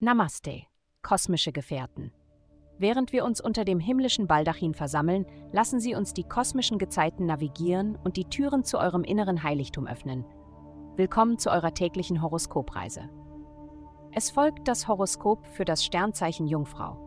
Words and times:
Namaste, 0.00 0.62
kosmische 1.02 1.52
Gefährten. 1.52 2.12
Während 2.78 3.12
wir 3.12 3.24
uns 3.24 3.40
unter 3.40 3.64
dem 3.64 3.78
himmlischen 3.78 4.26
Baldachin 4.26 4.74
versammeln, 4.74 5.26
lassen 5.52 5.78
Sie 5.78 5.94
uns 5.94 6.12
die 6.12 6.24
kosmischen 6.24 6.78
Gezeiten 6.78 7.26
navigieren 7.26 7.96
und 8.02 8.16
die 8.16 8.24
Türen 8.24 8.64
zu 8.64 8.78
eurem 8.78 9.04
inneren 9.04 9.44
Heiligtum 9.44 9.86
öffnen. 9.86 10.24
Willkommen 10.96 11.38
zu 11.38 11.50
eurer 11.50 11.72
täglichen 11.72 12.20
Horoskopreise. 12.20 13.08
Es 14.10 14.30
folgt 14.30 14.66
das 14.66 14.88
Horoskop 14.88 15.46
für 15.46 15.64
das 15.64 15.84
Sternzeichen 15.84 16.48
Jungfrau. 16.48 16.98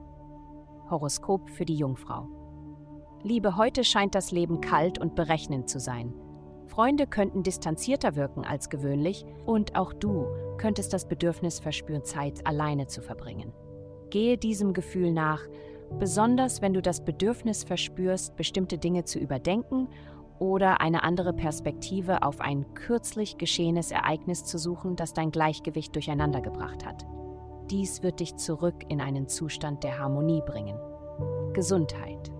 Horoskop 0.89 1.49
für 1.49 1.65
die 1.65 1.75
Jungfrau. 1.75 2.29
Liebe, 3.21 3.57
heute 3.57 3.83
scheint 3.83 4.15
das 4.15 4.31
Leben 4.31 4.61
kalt 4.61 4.97
und 4.99 5.15
berechnend 5.15 5.69
zu 5.69 5.79
sein. 5.79 6.13
Freunde 6.67 7.07
könnten 7.07 7.43
distanzierter 7.43 8.15
wirken 8.15 8.43
als 8.43 8.69
gewöhnlich 8.69 9.25
und 9.45 9.75
auch 9.75 9.93
du 9.93 10.25
könntest 10.57 10.93
das 10.93 11.07
Bedürfnis 11.07 11.59
verspüren, 11.59 12.03
Zeit 12.03 12.45
alleine 12.45 12.87
zu 12.87 13.01
verbringen. 13.01 13.53
Gehe 14.09 14.37
diesem 14.37 14.73
Gefühl 14.73 15.11
nach, 15.11 15.41
besonders 15.99 16.61
wenn 16.61 16.73
du 16.73 16.81
das 16.81 17.03
Bedürfnis 17.03 17.63
verspürst, 17.63 18.35
bestimmte 18.35 18.77
Dinge 18.77 19.03
zu 19.05 19.19
überdenken 19.19 19.87
oder 20.39 20.81
eine 20.81 21.03
andere 21.03 21.33
Perspektive 21.33 22.23
auf 22.23 22.41
ein 22.41 22.73
kürzlich 22.73 23.37
geschehenes 23.37 23.91
Ereignis 23.91 24.43
zu 24.43 24.57
suchen, 24.57 24.95
das 24.95 25.13
dein 25.13 25.31
Gleichgewicht 25.31 25.95
durcheinandergebracht 25.95 26.85
hat. 26.85 27.05
Dies 27.71 28.03
wird 28.03 28.19
dich 28.19 28.35
zurück 28.35 28.83
in 28.89 29.01
einen 29.01 29.27
Zustand 29.27 29.83
der 29.83 29.97
Harmonie 29.97 30.41
bringen. 30.45 30.77
Gesundheit. 31.53 32.31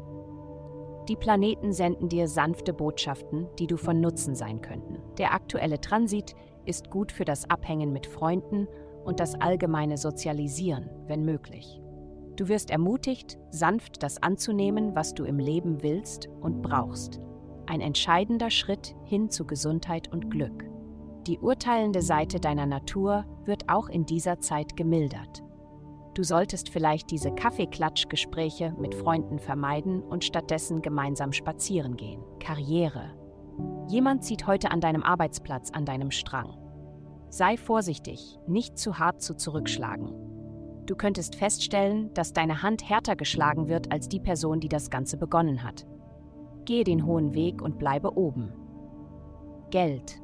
Die 1.08 1.16
Planeten 1.16 1.72
senden 1.72 2.10
dir 2.10 2.28
sanfte 2.28 2.74
Botschaften, 2.74 3.48
die 3.60 3.68
du 3.68 3.78
von 3.78 4.02
Nutzen 4.02 4.36
sein 4.36 4.62
könnten. 4.62 4.98
Der 5.18 5.34
aktuelle 5.34 5.80
Transit 5.80 6.36
ist 6.66 6.90
gut 6.90 7.12
für 7.12 7.26
das 7.26 7.50
Abhängen 7.50 7.94
mit 7.94 8.08
Freunden 8.08 8.68
und 9.04 9.20
das 9.20 9.36
allgemeine 9.36 9.98
Sozialisieren, 9.98 10.90
wenn 11.06 11.24
möglich. 11.24 11.80
Du 12.38 12.48
wirst 12.48 12.72
ermutigt, 12.72 13.38
sanft 13.52 14.04
das 14.04 14.22
anzunehmen, 14.22 14.96
was 14.96 15.14
du 15.14 15.24
im 15.24 15.38
Leben 15.38 15.84
willst 15.84 16.28
und 16.42 16.62
brauchst. 16.62 17.22
Ein 17.68 17.82
entscheidender 17.82 18.50
Schritt 18.50 18.96
hin 19.06 19.30
zu 19.30 19.46
Gesundheit 19.46 20.12
und 20.12 20.30
Glück. 20.32 20.66
Die 21.28 21.40
urteilende 21.40 22.02
Seite 22.02 22.40
deiner 22.40 22.66
Natur 22.66 23.26
wird 23.46 23.70
auch 23.70 23.90
in 23.90 24.06
dieser 24.06 24.40
Zeit 24.40 24.76
gemildert. 24.76 25.44
Du 26.16 26.24
solltest 26.24 26.70
vielleicht 26.70 27.12
diese 27.12 27.36
Kaffeeklatschgespräche 27.36 28.74
mit 28.80 28.96
Freunden 28.96 29.38
vermeiden 29.38 30.02
und 30.02 30.24
stattdessen 30.24 30.82
gemeinsam 30.82 31.34
spazieren 31.34 31.98
gehen. 31.98 32.24
Karriere. 32.40 33.12
Jemand 33.90 34.24
zieht 34.24 34.48
heute 34.48 34.72
an 34.72 34.80
deinem 34.80 35.04
Arbeitsplatz 35.04 35.72
an 35.72 35.84
deinem 35.84 36.12
Strang. 36.12 36.58
Sei 37.30 37.58
vorsichtig, 37.58 38.40
nicht 38.48 38.78
zu 38.78 38.98
hart 38.98 39.22
zu 39.22 39.36
zurückschlagen. 39.36 40.14
Du 40.86 40.96
könntest 40.96 41.36
feststellen, 41.36 42.14
dass 42.14 42.32
deine 42.32 42.64
Hand 42.64 42.90
härter 42.90 43.18
geschlagen 43.18 43.68
wird 43.68 43.92
als 43.92 44.08
die 44.08 44.22
Person, 44.22 44.62
die 44.62 44.70
das 44.70 44.90
Ganze 44.90 45.18
begonnen 45.18 45.64
hat. 45.64 45.86
Gehe 46.64 46.86
den 46.86 47.06
hohen 47.06 47.34
Weg 47.34 47.62
und 47.62 47.78
bleibe 47.78 48.18
oben. 48.18 48.54
Geld. 49.70 50.22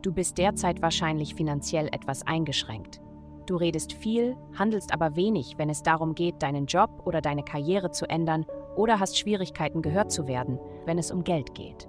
Du 0.00 0.14
bist 0.14 0.38
derzeit 0.38 0.80
wahrscheinlich 0.80 1.34
finanziell 1.34 1.88
etwas 1.88 2.26
eingeschränkt. 2.26 3.02
Du 3.48 3.56
redest 3.56 3.94
viel, 3.94 4.36
handelst 4.58 4.92
aber 4.92 5.16
wenig, 5.16 5.54
wenn 5.56 5.70
es 5.70 5.82
darum 5.82 6.14
geht, 6.14 6.42
deinen 6.42 6.66
Job 6.66 6.90
oder 7.06 7.22
deine 7.22 7.42
Karriere 7.42 7.90
zu 7.90 8.04
ändern 8.06 8.44
oder 8.76 9.00
hast 9.00 9.16
Schwierigkeiten 9.16 9.80
gehört 9.80 10.12
zu 10.12 10.28
werden, 10.28 10.58
wenn 10.84 10.98
es 10.98 11.10
um 11.10 11.24
Geld 11.24 11.54
geht. 11.54 11.88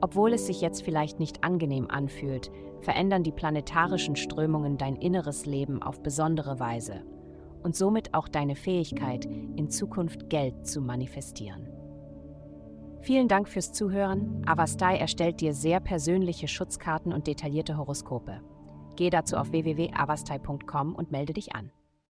Obwohl 0.00 0.32
es 0.34 0.46
sich 0.46 0.60
jetzt 0.60 0.84
vielleicht 0.84 1.18
nicht 1.18 1.42
angenehm 1.42 1.90
anfühlt, 1.90 2.52
verändern 2.80 3.24
die 3.24 3.32
planetarischen 3.32 4.14
Strömungen 4.14 4.78
dein 4.78 4.94
inneres 4.94 5.46
Leben 5.46 5.82
auf 5.82 6.00
besondere 6.00 6.60
Weise 6.60 7.02
und 7.64 7.74
somit 7.74 8.14
auch 8.14 8.28
deine 8.28 8.54
Fähigkeit, 8.54 9.24
in 9.24 9.70
Zukunft 9.70 10.30
Geld 10.30 10.64
zu 10.64 10.80
manifestieren. 10.80 11.66
Vielen 13.00 13.26
Dank 13.26 13.48
fürs 13.48 13.72
Zuhören. 13.72 14.44
Avastai 14.46 14.96
erstellt 14.96 15.40
dir 15.40 15.54
sehr 15.54 15.80
persönliche 15.80 16.46
Schutzkarten 16.46 17.12
und 17.12 17.26
detaillierte 17.26 17.76
Horoskope. 17.78 18.42
Geh 18.96 19.10
dazu 19.10 19.36
auf 19.36 19.50
www.avastai.com 19.52 20.94
und 20.94 21.10
melde 21.10 21.32
dich 21.32 21.54
an. 21.54 21.70